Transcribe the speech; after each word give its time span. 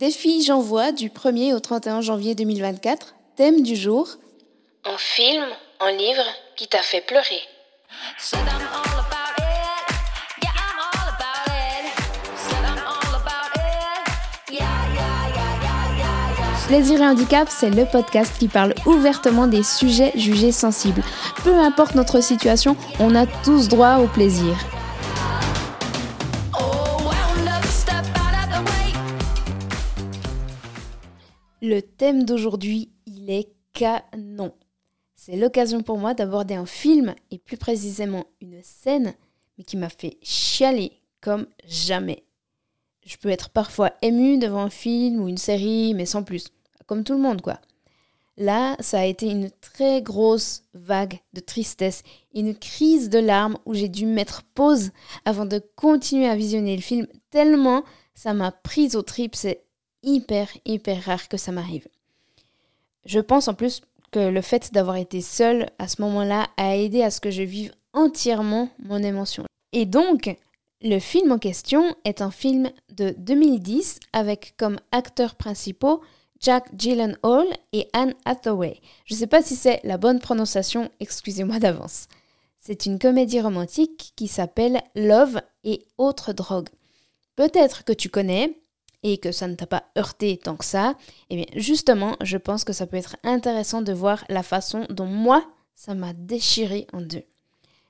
Défi 0.00 0.42
J'envoie 0.42 0.92
du 0.92 1.10
1er 1.10 1.52
au 1.52 1.60
31 1.60 2.00
janvier 2.00 2.34
2024. 2.34 3.16
Thème 3.36 3.62
du 3.62 3.76
jour 3.76 4.08
Un 4.86 4.96
film, 4.96 5.44
un 5.78 5.92
livre 5.92 6.24
qui 6.56 6.66
t'a 6.68 6.80
fait 6.80 7.02
pleurer. 7.02 7.42
Plaisir 16.66 17.02
et 17.02 17.06
handicap, 17.06 17.48
c'est 17.50 17.68
le 17.68 17.84
podcast 17.84 18.32
qui 18.38 18.48
parle 18.48 18.74
ouvertement 18.86 19.48
des 19.48 19.62
sujets 19.62 20.12
jugés 20.14 20.52
sensibles. 20.52 21.02
Peu 21.44 21.52
importe 21.52 21.94
notre 21.94 22.22
situation, 22.22 22.74
on 23.00 23.14
a 23.14 23.26
tous 23.26 23.68
droit 23.68 23.96
au 23.96 24.06
plaisir. 24.06 24.56
Le 31.70 31.82
thème 31.82 32.24
d'aujourd'hui, 32.24 32.90
il 33.06 33.30
est 33.30 33.52
canon. 33.74 34.52
C'est 35.14 35.36
l'occasion 35.36 35.84
pour 35.84 35.98
moi 35.98 36.14
d'aborder 36.14 36.54
un 36.54 36.66
film 36.66 37.14
et 37.30 37.38
plus 37.38 37.56
précisément 37.56 38.24
une 38.40 38.60
scène, 38.64 39.14
mais 39.56 39.62
qui 39.62 39.76
m'a 39.76 39.88
fait 39.88 40.18
chialer 40.20 40.90
comme 41.20 41.46
jamais. 41.68 42.24
Je 43.06 43.16
peux 43.18 43.28
être 43.28 43.50
parfois 43.50 43.92
émue 44.02 44.38
devant 44.38 44.62
un 44.62 44.68
film 44.68 45.20
ou 45.20 45.28
une 45.28 45.36
série, 45.36 45.94
mais 45.94 46.06
sans 46.06 46.24
plus 46.24 46.48
comme 46.86 47.04
tout 47.04 47.14
le 47.14 47.20
monde, 47.20 47.40
quoi. 47.40 47.60
Là, 48.36 48.74
ça 48.80 48.98
a 48.98 49.04
été 49.04 49.30
une 49.30 49.52
très 49.60 50.02
grosse 50.02 50.64
vague 50.74 51.20
de 51.34 51.40
tristesse, 51.40 52.02
une 52.34 52.56
crise 52.56 53.10
de 53.10 53.20
larmes 53.20 53.58
où 53.64 53.74
j'ai 53.74 53.88
dû 53.88 54.06
mettre 54.06 54.42
pause 54.54 54.90
avant 55.24 55.46
de 55.46 55.62
continuer 55.76 56.26
à 56.26 56.34
visionner 56.34 56.74
le 56.74 56.82
film, 56.82 57.06
tellement 57.30 57.84
ça 58.12 58.34
m'a 58.34 58.50
prise 58.50 58.96
au 58.96 59.02
trip, 59.02 59.36
hyper, 60.02 60.48
hyper 60.64 61.02
rare 61.04 61.28
que 61.28 61.36
ça 61.36 61.52
m'arrive. 61.52 61.86
Je 63.04 63.20
pense 63.20 63.48
en 63.48 63.54
plus 63.54 63.82
que 64.10 64.20
le 64.20 64.40
fait 64.40 64.72
d'avoir 64.72 64.96
été 64.96 65.20
seule 65.20 65.70
à 65.78 65.88
ce 65.88 66.02
moment-là 66.02 66.48
a 66.56 66.76
aidé 66.76 67.02
à 67.02 67.10
ce 67.10 67.20
que 67.20 67.30
je 67.30 67.42
vive 67.42 67.72
entièrement 67.92 68.70
mon 68.78 69.02
émotion. 69.02 69.44
Et 69.72 69.86
donc, 69.86 70.36
le 70.82 70.98
film 70.98 71.32
en 71.32 71.38
question 71.38 71.94
est 72.04 72.22
un 72.22 72.30
film 72.30 72.70
de 72.96 73.14
2010 73.18 74.00
avec 74.12 74.54
comme 74.56 74.78
acteurs 74.92 75.34
principaux 75.34 76.00
Jack 76.40 76.74
Gyllenhaal 76.74 77.46
et 77.72 77.88
Anne 77.92 78.14
Hathaway. 78.24 78.80
Je 79.04 79.14
ne 79.14 79.18
sais 79.18 79.26
pas 79.26 79.42
si 79.42 79.56
c'est 79.56 79.80
la 79.84 79.98
bonne 79.98 80.20
prononciation, 80.20 80.90
excusez-moi 80.98 81.58
d'avance. 81.58 82.08
C'est 82.58 82.86
une 82.86 82.98
comédie 82.98 83.40
romantique 83.40 84.12
qui 84.16 84.26
s'appelle 84.26 84.80
Love 84.94 85.40
et 85.64 85.86
autres 85.98 86.32
drogues. 86.32 86.68
Peut-être 87.36 87.84
que 87.84 87.92
tu 87.92 88.08
connais 88.08 88.58
et 89.02 89.18
que 89.18 89.32
ça 89.32 89.48
ne 89.48 89.54
t'a 89.54 89.66
pas 89.66 89.84
heurté 89.96 90.38
tant 90.38 90.56
que 90.56 90.64
ça. 90.64 90.94
Eh 91.30 91.36
bien, 91.36 91.46
justement, 91.56 92.16
je 92.22 92.36
pense 92.36 92.64
que 92.64 92.72
ça 92.72 92.86
peut 92.86 92.96
être 92.96 93.16
intéressant 93.24 93.82
de 93.82 93.92
voir 93.92 94.24
la 94.28 94.42
façon 94.42 94.86
dont 94.90 95.06
moi, 95.06 95.44
ça 95.74 95.94
m'a 95.94 96.12
déchiré 96.12 96.86
en 96.92 97.00
deux. 97.00 97.24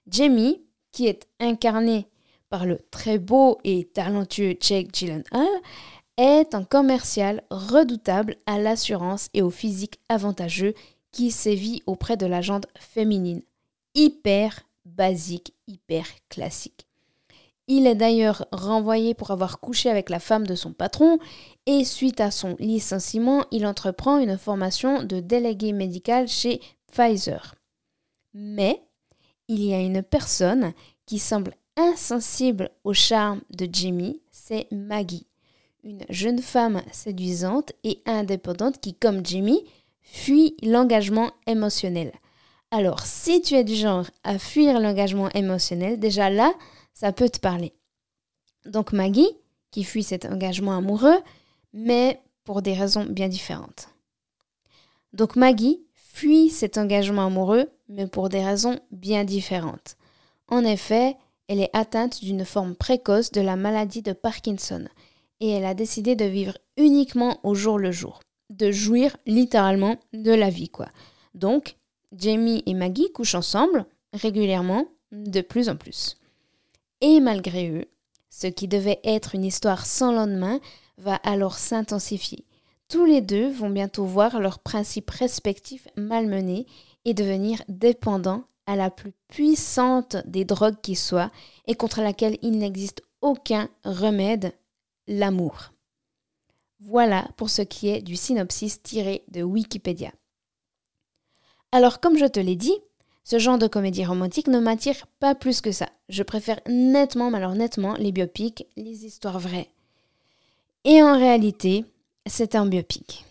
Jamie, 0.07 0.63
qui 0.93 1.07
est 1.07 1.29
incarné 1.39 2.09
par 2.49 2.67
le 2.67 2.79
très 2.91 3.19
beau 3.19 3.59
et 3.65 3.85
talentueux 3.85 4.57
Jake 4.61 4.93
Gyllenhaal, 4.93 5.49
est 6.17 6.55
un 6.55 6.65
commercial 6.65 7.43
redoutable 7.51 8.37
à 8.47 8.59
l'assurance 8.59 9.29
et 9.35 9.43
au 9.43 9.51
physique 9.51 10.01
avantageux 10.09 10.75
qui 11.13 11.31
sévit 11.31 11.83
auprès 11.87 12.17
de 12.17 12.27
la 12.27 12.41
jante 12.41 12.67
féminine. 12.79 13.43
Hyper 13.95 14.61
basique, 14.85 15.55
hyper 15.67 16.07
classique. 16.29 16.90
Il 17.73 17.87
est 17.87 17.95
d'ailleurs 17.95 18.47
renvoyé 18.51 19.15
pour 19.15 19.31
avoir 19.31 19.61
couché 19.61 19.89
avec 19.89 20.11
la 20.11 20.19
femme 20.19 20.45
de 20.45 20.57
son 20.57 20.73
patron 20.73 21.21
et 21.67 21.85
suite 21.85 22.21
à 22.21 22.33
son 22.33 22.57
licenciement, 22.59 23.45
il 23.53 23.65
entreprend 23.65 24.19
une 24.19 24.37
formation 24.37 25.05
de 25.05 25.21
délégué 25.21 25.73
médical 25.73 26.27
chez 26.27 26.61
Pfizer. 26.91 27.55
Mais 28.35 28.83
il 29.47 29.63
y 29.63 29.73
a 29.73 29.79
une 29.79 30.03
personne 30.03 30.73
qui 31.07 31.21
semble 31.21 31.55
insensible 31.77 32.71
au 32.83 32.93
charme 32.93 33.41
de 33.57 33.69
Jimmy, 33.71 34.21
c'est 34.33 34.67
Maggie 34.73 35.29
une 35.85 36.05
jeune 36.09 36.41
femme 36.41 36.83
séduisante 36.93 37.73
et 37.85 38.03
indépendante 38.05 38.81
qui, 38.81 38.95
comme 38.95 39.25
Jimmy, 39.25 39.65
fuit 40.03 40.57
l'engagement 40.63 41.31
émotionnel. 41.47 42.13
Alors, 42.71 43.01
si 43.01 43.41
tu 43.41 43.55
es 43.55 43.65
du 43.65 43.75
genre 43.75 44.07
à 44.23 44.39
fuir 44.39 44.79
l'engagement 44.81 45.31
émotionnel, 45.31 45.99
déjà 45.99 46.31
là, 46.31 46.53
ça 46.95 47.13
peut 47.13 47.29
te 47.29 47.41
parler. 47.41 47.73
Donc 48.67 48.93
Maggie, 48.93 49.31
qui 49.71 49.85
fuit 49.85 50.03
cet 50.03 50.25
engagement 50.25 50.77
amoureux, 50.77 51.19
mais 51.73 52.21
pour 52.45 52.63
des 52.63 52.75
raisons 52.75 53.05
bien 53.05 53.29
différentes. 53.29 53.89
Donc 55.13 55.37
Maggie 55.37 55.81
fuit 55.95 56.51
cet 56.51 56.79
engagement 56.79 57.27
amoureux, 57.27 57.69
mais 57.89 58.07
pour 58.07 58.29
des 58.29 58.45
raisons 58.45 58.79
bien 58.91 59.25
différentes. 59.25 59.97
En 60.49 60.65
effet, 60.65 61.17
elle 61.49 61.61
est 61.61 61.71
atteinte 61.73 62.23
d'une 62.23 62.45
forme 62.45 62.75
précoce 62.75 63.33
de 63.33 63.41
la 63.41 63.57
maladie 63.57 64.03
de 64.03 64.13
Parkinson, 64.13 64.87
et 65.41 65.51
elle 65.51 65.65
a 65.65 65.75
décidé 65.75 66.17
de 66.17 66.25
vivre 66.25 66.57
uniquement 66.77 67.39
au 67.43 67.55
jour 67.55 67.79
le 67.79 67.93
jour, 67.93 68.21
de 68.51 68.71
jouir 68.71 69.17
littéralement 69.27 69.97
de 70.13 70.33
la 70.33 70.51
vie 70.51 70.69
quoi. 70.69 70.89
Donc, 71.35 71.77
Jamie 72.17 72.63
et 72.67 72.75
Maggie 72.75 73.13
couchent 73.13 73.37
ensemble 73.37 73.87
régulièrement, 74.13 74.87
de 75.13 75.41
plus 75.41 75.69
en 75.69 75.77
plus. 75.77 76.17
Et 77.01 77.21
malgré 77.21 77.71
eux, 77.71 77.87
ce 78.29 78.47
qui 78.47 78.69
devait 78.69 79.01
être 79.05 79.35
une 79.35 79.45
histoire 79.45 79.87
sans 79.87 80.13
lendemain 80.13 80.61
va 80.99 81.17
alors 81.17 81.59
s'intensifier. 81.59 82.45
Tous 82.89 83.05
les 83.05 83.21
deux 83.21 83.51
vont 83.51 83.71
bientôt 83.71 84.05
voir 84.05 84.41
leurs 84.41 84.59
principes 84.59 85.11
respectifs 85.11 85.89
malmenés 85.97 86.67
et 87.05 87.15
devenir 87.15 87.63
dépendants 87.69 88.45
à 88.67 88.77
la 88.77 88.91
plus 88.91 89.13
puissante 89.29 90.17
des 90.27 90.45
drogues 90.45 90.81
qui 90.83 90.95
soit 90.95 91.31
et 91.67 91.75
contre 91.75 92.01
laquelle 92.01 92.39
il 92.43 92.59
n'existe 92.59 93.03
aucun 93.21 93.69
remède 93.85 94.53
l'amour. 95.07 95.73
Voilà 96.81 97.29
pour 97.37 97.51
ce 97.51 97.63
qui 97.63 97.89
est 97.89 98.03
du 98.03 98.17
synopsis 98.17 98.83
tiré 98.83 99.25
de 99.29 99.43
Wikipédia. 99.43 100.13
Alors 101.73 102.01
comme 102.01 102.17
je 102.17 102.27
te 102.27 102.41
l'ai 102.41 102.57
dit, 102.57 102.77
ce 103.25 103.39
genre 103.39 103.59
de 103.59 103.67
comédie 103.67 104.05
romantique 104.05 104.49
ne 104.49 104.59
m'attire 104.59 105.07
pas 105.19 105.35
plus 105.35 105.61
que 105.61 105.73
ça. 105.73 105.89
Je 106.11 106.23
préfère 106.23 106.61
nettement, 106.69 107.31
mais 107.31 107.39
alors 107.39 107.55
nettement, 107.55 107.95
les 107.95 108.13
biopics, 108.13 108.67
les 108.77 109.07
histoires 109.07 109.39
vraies. 109.39 109.71
Et 110.85 111.03
en 111.03 111.19
réalité, 111.19 111.87
c'est 112.27 112.55
un 112.55 112.67
biopic. 112.67 113.25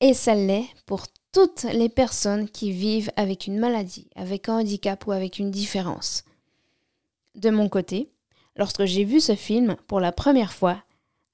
Et 0.00 0.14
ça 0.14 0.34
l'est 0.34 0.66
pour 0.86 1.06
toutes 1.30 1.62
les 1.62 1.88
personnes 1.88 2.48
qui 2.48 2.72
vivent 2.72 3.12
avec 3.14 3.46
une 3.46 3.58
maladie, 3.58 4.08
avec 4.16 4.48
un 4.48 4.58
handicap 4.58 5.06
ou 5.06 5.12
avec 5.12 5.38
une 5.38 5.52
différence. 5.52 6.24
De 7.36 7.50
mon 7.50 7.68
côté, 7.68 8.08
Lorsque 8.56 8.84
j'ai 8.84 9.04
vu 9.04 9.20
ce 9.20 9.34
film 9.34 9.76
pour 9.86 10.00
la 10.00 10.12
première 10.12 10.52
fois, 10.52 10.82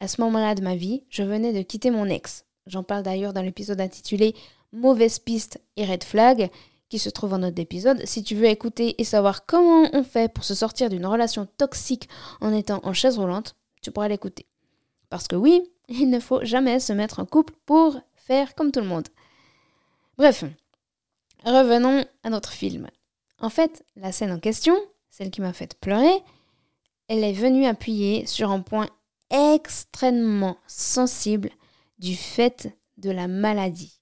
à 0.01 0.07
ce 0.07 0.21
moment-là 0.21 0.55
de 0.55 0.63
ma 0.63 0.77
vie, 0.77 1.03
je 1.11 1.23
venais 1.23 1.53
de 1.53 1.63
quitter 1.63 1.91
mon 1.91 2.07
ex. 2.07 2.45
J'en 2.67 2.85
parle 2.85 3.03
d'ailleurs 3.03 3.33
dans 3.33 3.43
l'épisode 3.43 3.81
intitulé 3.81 4.35
Mauvaise 4.73 5.19
piste 5.19 5.61
et 5.77 5.85
red 5.85 6.05
flag, 6.05 6.51
qui 6.89 6.99
se 6.99 7.11
trouve 7.11 7.35
en 7.35 7.43
autre 7.43 7.61
épisode. 7.61 8.05
Si 8.07 8.23
tu 8.23 8.35
veux 8.35 8.47
écouter 8.47 9.01
et 9.01 9.05
savoir 9.05 9.47
comment 9.47 9.89
on 9.93 10.05
fait 10.05 10.33
pour 10.33 10.45
se 10.45 10.55
sortir 10.55 10.89
d'une 10.89 11.07
relation 11.07 11.47
toxique 11.59 12.09
en 12.41 12.53
étant 12.53 12.81
en 12.83 12.93
chaise 12.93 13.19
roulante, 13.19 13.57
tu 13.83 13.91
pourras 13.91 14.09
l'écouter. 14.09 14.47
Parce 15.11 15.29
que 15.29 15.37
oui, 15.37 15.63
il 15.89 16.11
ne 16.11 16.21
faut 16.21 16.45
jamais 16.45 16.81
se 16.81 16.93
mettre 16.93 17.21
en 17.21 17.27
couple 17.27 17.55
pour 17.67 18.01
faire 18.17 18.55
comme 18.55 18.73
tout 18.73 18.81
le 18.81 18.87
monde. 18.87 19.09
Bref, 20.17 20.45
revenons 21.45 22.05
à 22.25 22.31
notre 22.31 22.53
film. 22.53 22.89
En 23.41 23.51
fait, 23.51 23.85
la 23.97 24.13
scène 24.13 24.33
en 24.33 24.41
question, 24.41 24.77
celle 25.11 25.31
qui 25.31 25.41
m'a 25.41 25.53
fait 25.53 25.75
pleurer, 25.79 26.23
elle 27.09 27.25
est 27.25 27.33
venue 27.33 27.67
appuyer 27.67 28.27
sur 28.27 28.51
un 28.51 28.61
point 28.61 28.89
extrêmement 29.31 30.57
sensible 30.67 31.51
du 31.99 32.17
fait 32.17 32.71
de 32.97 33.11
la 33.11 33.29
maladie, 33.29 33.98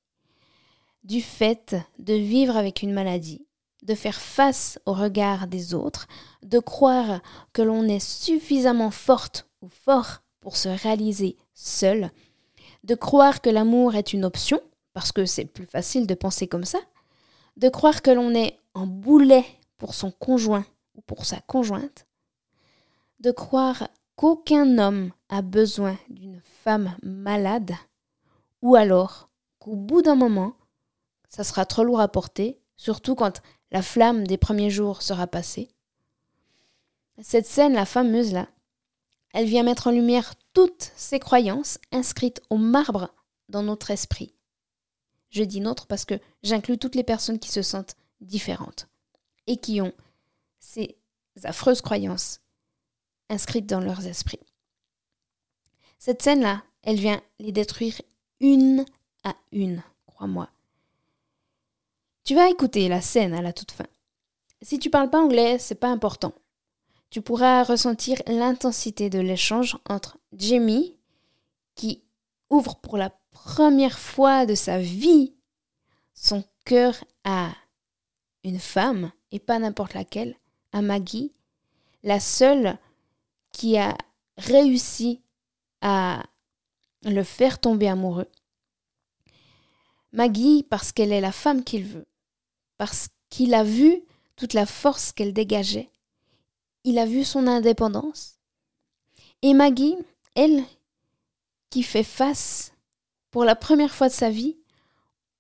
du 1.07 1.23
fait 1.23 1.77
de 2.01 2.15
vivre 2.15 2.57
avec 2.57 2.83
une 2.83 2.93
maladie, 2.93 3.47
de 3.83 3.95
faire 3.95 4.21
face 4.21 4.81
au 4.87 4.93
regard 4.93 5.47
des 5.47 5.73
autres, 5.73 6.09
de 6.43 6.59
croire 6.59 7.21
que 7.53 7.63
l'on 7.63 7.85
est 7.85 8.05
suffisamment 8.05 8.91
forte 8.91 9.49
ou 9.63 9.69
fort 9.69 10.23
pour 10.41 10.57
se 10.57 10.69
réaliser 10.69 11.37
seul, 11.55 12.11
de 12.83 12.97
croire 12.97 13.41
que 13.41 13.51
l'amour 13.51 13.95
est 13.95 14.13
une 14.13 14.25
option, 14.25 14.61
parce 14.95 15.13
que 15.13 15.27
c'est 15.27 15.45
plus 15.45 15.67
facile 15.67 16.09
de 16.09 16.15
penser 16.15 16.49
comme 16.49 16.65
ça, 16.65 16.81
de 17.57 17.69
croire 17.69 18.03
que 18.03 18.11
l'on 18.11 18.35
est 18.35 18.59
un 18.75 18.87
boulet 18.87 19.45
pour 19.79 19.95
son 19.95 20.11
conjoint 20.11 20.67
ou 20.97 21.03
pour 21.03 21.25
sa 21.25 21.41
conjointe, 21.41 22.07
de 23.21 23.31
croire 23.31 23.89
qu'aucun 24.17 24.79
homme 24.79 25.13
a 25.29 25.41
besoin 25.41 25.97
d'une 26.11 26.41
femme 26.65 26.97
malade, 27.03 27.75
ou 28.61 28.75
alors 28.75 29.29
qu'au 29.61 29.77
bout 29.77 30.03
d'un 30.03 30.17
moment, 30.17 30.55
ça 31.37 31.45
sera 31.45 31.67
trop 31.67 31.85
lourd 31.85 32.01
à 32.01 32.09
porter, 32.09 32.59
surtout 32.79 33.15
quand 33.15 33.43
la 33.71 33.83
flamme 33.83 34.27
des 34.27 34.39
premiers 34.39 34.71
jours 34.71 35.03
sera 35.03 35.27
passée. 35.27 35.69
Cette 37.21 37.45
scène, 37.45 37.75
la 37.75 37.85
fameuse 37.85 38.33
là, 38.33 38.49
Elle 39.35 39.45
vient 39.45 39.63
mettre 39.63 39.89
en 39.89 39.91
lumière 39.91 40.33
toutes 40.55 40.93
ces 40.97 41.19
croyances 41.19 41.79
inscrites 41.93 42.41
au 42.49 42.57
marbre 42.57 43.15
dans 43.51 43.63
notre 43.63 43.91
esprit. 43.91 44.33
Je 45.29 45.43
dis 45.43 45.61
notre 45.61 45.87
parce 45.87 46.07
que 46.07 46.19
j'inclus 46.43 46.79
toutes 46.79 46.95
les 46.95 47.05
personnes 47.05 47.39
qui 47.39 47.51
se 47.51 47.61
sentent 47.61 47.97
différentes 48.23 48.89
et 49.47 49.59
qui 49.59 49.83
ont 49.83 49.93
ces 50.59 50.97
affreuses 51.45 51.83
croyances 51.83 52.41
inscrites 53.29 53.67
dans 53.67 53.81
leurs 53.81 54.07
esprits. 54.07 54.41
Cette 55.99 56.23
scène-là, 56.23 56.63
elle 56.83 56.99
vient 56.99 57.21
les 57.41 57.53
détruire 57.53 58.01
une 58.41 58.87
à 59.23 59.35
une, 59.53 59.83
crois-moi. 60.07 60.49
Tu 62.27 62.35
vas 62.35 62.51
écouter 62.51 62.89
la 62.89 63.01
scène 63.01 63.35
à 63.35 63.41
la 63.41 63.53
toute 63.53 63.71
fin. 63.71 63.87
Si 64.61 64.81
tu 64.81 64.91
parles 64.91 65.11
pas 65.11 65.23
anglais, 65.23 65.61
c'est 65.61 65.77
pas 65.77 65.91
important. 65.91 66.33
Tu 67.09 67.23
pourras 67.23 67.63
ressentir 67.63 68.21
l'intensité 68.27 69.09
de 69.11 69.21
l'échange 69.21 69.79
entre 69.89 70.19
Jamie, 70.33 70.97
qui 71.77 72.03
ouvre 72.51 72.75
pour 72.81 72.99
la 72.99 73.11
première 73.31 74.01
fois 74.01 74.45
de 74.45 74.57
sa 74.57 74.81
vie 74.81 75.37
son 76.15 76.43
cœur 76.65 76.97
à 77.23 77.53
une 78.43 78.59
femme, 78.59 79.13
et 79.31 79.39
pas 79.39 79.61
n'importe 79.61 79.95
laquelle, 79.95 80.35
à 80.73 80.83
Maggie, 80.83 81.33
la 82.03 82.19
seule 82.19 82.77
qui 83.53 83.79
a 83.79 83.97
réussi 84.37 85.23
à 85.81 86.25
le 87.05 87.23
faire 87.23 87.61
tomber 87.61 87.87
amoureux. 87.87 88.29
Maggie, 90.11 90.65
parce 90.65 90.91
qu'elle 90.91 91.13
est 91.13 91.21
la 91.21 91.31
femme 91.31 91.63
qu'il 91.63 91.85
veut, 91.85 92.07
parce 92.79 93.09
qu'il 93.31 93.55
a 93.55 93.65
vu 93.65 94.03
toute 94.37 94.53
la 94.53 94.67
force 94.67 95.13
qu'elle 95.13 95.33
dégageait, 95.33 95.91
il 96.85 96.99
a 96.99 97.07
vu 97.07 97.25
son 97.25 97.47
indépendance. 97.47 98.39
Et 99.43 99.55
Maggie, 99.55 99.97
elle, 100.35 100.63
qui 101.71 101.83
fait 101.83 102.05
face, 102.05 102.73
pour 103.31 103.45
la 103.45 103.57
première 103.57 103.95
fois 103.95 104.09
de 104.09 104.15
sa 104.15 104.31
vie, 104.31 104.57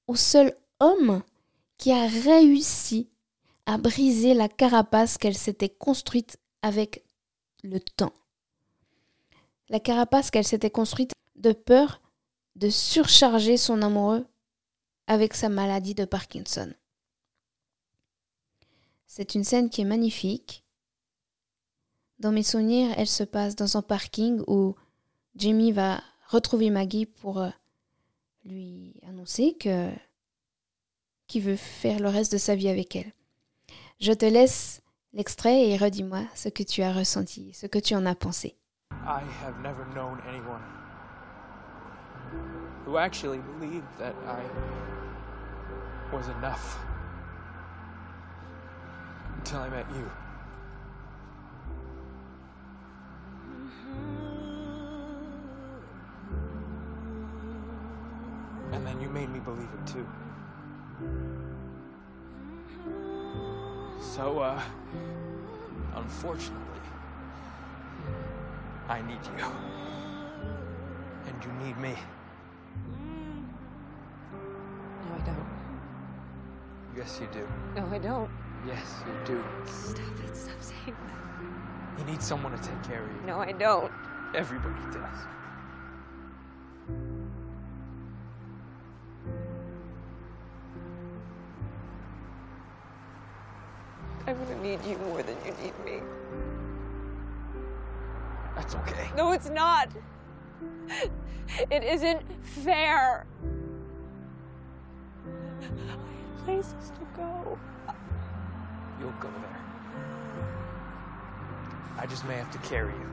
au 0.06 0.16
seul 0.16 0.56
homme 0.80 1.22
qui 1.78 1.92
a 1.92 2.06
réussi 2.06 3.08
à 3.66 3.78
briser 3.78 4.34
la 4.34 4.48
carapace 4.48 5.18
qu'elle 5.18 5.36
s'était 5.36 5.68
construite 5.68 6.38
avec 6.62 7.04
le 7.62 7.80
temps. 7.80 8.12
La 9.68 9.80
carapace 9.80 10.30
qu'elle 10.30 10.46
s'était 10.46 10.70
construite 10.70 11.12
de 11.36 11.52
peur 11.52 12.00
de 12.54 12.70
surcharger 12.70 13.56
son 13.56 13.82
amoureux 13.82 14.26
avec 15.06 15.34
sa 15.34 15.48
maladie 15.48 15.94
de 15.94 16.04
Parkinson. 16.04 16.72
C'est 19.06 19.34
une 19.34 19.44
scène 19.44 19.70
qui 19.70 19.80
est 19.80 19.86
magnifique. 19.86 20.64
Dans 22.18 22.32
mes 22.32 22.42
souvenirs, 22.42 22.94
elle 22.96 23.06
se 23.06 23.24
passe 23.24 23.56
dans 23.56 23.76
un 23.76 23.82
parking 23.82 24.42
où 24.46 24.74
Jamie 25.36 25.72
va 25.72 26.00
retrouver 26.28 26.70
Maggie 26.70 27.06
pour 27.06 27.38
euh, 27.38 27.50
lui 28.44 28.94
annoncer 29.06 29.54
que 29.58 29.90
qu'il 31.26 31.42
veut 31.42 31.56
faire 31.56 31.98
le 31.98 32.08
reste 32.08 32.32
de 32.32 32.38
sa 32.38 32.54
vie 32.54 32.68
avec 32.68 32.94
elle. 32.94 33.12
Je 34.00 34.12
te 34.12 34.24
laisse 34.24 34.80
l'extrait 35.12 35.68
et 35.68 35.76
redis-moi 35.76 36.22
ce 36.34 36.48
que 36.48 36.62
tu 36.62 36.82
as 36.82 36.92
ressenti, 36.92 37.52
ce 37.52 37.66
que 37.66 37.78
tu 37.78 37.94
en 37.94 38.06
as 38.06 38.14
pensé. 38.14 38.56
I 38.92 39.22
have 39.42 39.60
never 39.62 39.84
known 39.94 40.20
anyone 40.28 40.62
who 42.84 42.96
actually 42.96 43.40
believed 43.58 43.86
that 43.98 44.14
I 44.26 44.42
was 46.14 46.28
enough 46.38 46.78
until 49.52 49.78
at 49.78 49.86
you. 49.94 50.10
And 58.72 58.84
then 58.84 59.00
you 59.00 59.08
made 59.08 59.30
me 59.30 59.38
believe 59.38 59.68
it 59.72 59.86
too. 59.86 60.06
So, 64.00 64.40
uh, 64.40 64.60
unfortunately, 65.94 66.80
I 68.88 69.00
need 69.02 69.20
you. 69.38 69.46
And 71.26 71.44
you 71.44 71.52
need 71.64 71.78
me. 71.78 71.94
No, 74.32 75.14
I 75.14 75.20
don't. 75.24 75.46
Yes, 76.96 77.20
you 77.20 77.28
do. 77.32 77.46
No, 77.76 77.86
I 77.92 77.98
don't. 77.98 78.45
Yes, 78.66 79.04
you 79.06 79.34
do. 79.34 79.44
Stop 79.64 80.00
it. 80.24 80.36
Stop 80.36 80.60
saying 80.60 80.96
that. 81.06 81.98
You 81.98 82.04
need 82.04 82.20
someone 82.20 82.52
to 82.52 82.58
take 82.58 82.82
care 82.82 83.04
of 83.04 83.08
you. 83.08 83.20
No, 83.26 83.38
I 83.38 83.52
don't. 83.52 83.92
Everybody 84.34 84.80
does. 84.92 85.18
I'm 94.26 94.36
gonna 94.36 94.60
need 94.60 94.84
you 94.84 94.98
more 94.98 95.22
than 95.22 95.36
you 95.44 95.52
need 95.62 95.84
me. 95.84 96.02
That's 98.56 98.74
okay. 98.74 99.08
No, 99.16 99.30
it's 99.30 99.48
not. 99.48 99.90
It 101.70 101.84
isn't 101.84 102.22
fair. 102.42 103.26
I 105.62 105.90
have 105.90 106.44
places 106.44 106.90
to 106.90 107.06
go. 107.16 107.58
You'll 108.98 109.10
go 109.20 109.28
there. 109.28 109.60
I 111.98 112.06
just 112.06 112.24
may 112.26 112.36
have 112.36 112.50
to 112.52 112.58
carry 112.58 112.92
you. 112.92 113.10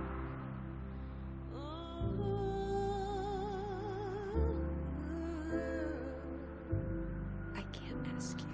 I 7.55 7.61
can't 7.71 8.07
ask 8.15 8.37
you 8.39 8.45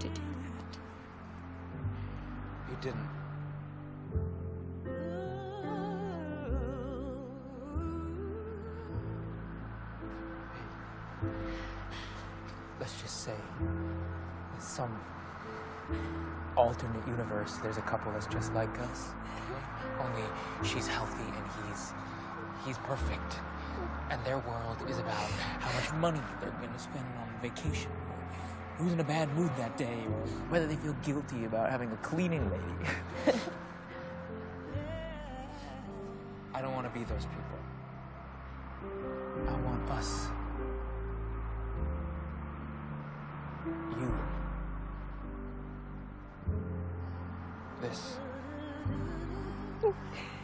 to 0.00 0.08
do 0.08 0.20
that. 0.44 0.78
You 2.70 2.76
didn't. 2.80 3.10
Let's 12.80 13.00
just 13.00 13.24
say, 13.24 13.36
in 13.60 14.60
some 14.60 15.00
alternate 16.56 17.06
universe, 17.06 17.56
there's 17.62 17.78
a 17.78 17.82
couple 17.82 18.12
that's 18.12 18.26
just 18.26 18.52
like 18.54 18.78
us. 18.80 19.10
Only 20.00 20.22
she's 20.64 20.86
healthy 20.86 21.24
and 21.24 21.44
he's 21.68 21.92
he's 22.64 22.78
perfect. 22.78 23.40
And 24.10 24.22
their 24.24 24.38
world 24.38 24.76
is 24.88 24.98
about 24.98 25.30
how 25.60 25.72
much 25.78 25.92
money 26.00 26.20
they're 26.40 26.50
gonna 26.50 26.78
spend 26.78 27.04
on 27.18 27.28
vacation, 27.40 27.90
or 27.90 28.16
who's 28.76 28.92
in 28.92 29.00
a 29.00 29.04
bad 29.04 29.34
mood 29.34 29.50
that 29.56 29.76
day, 29.76 30.04
or 30.06 30.26
whether 30.50 30.66
they 30.66 30.76
feel 30.76 30.96
guilty 31.04 31.44
about 31.44 31.70
having 31.70 31.90
a 31.90 31.96
cleaning 31.96 32.50
lady. 32.50 33.38
I 36.54 36.60
don't 36.60 36.74
want 36.74 36.86
to 36.86 36.98
be 36.98 37.04
those 37.04 37.24
people. 37.26 37.58
I 39.48 39.54
want 39.62 39.90
us. 39.90 40.28
You. 43.98 44.41
This. 47.82 48.16